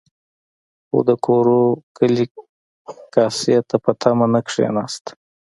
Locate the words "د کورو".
1.07-1.61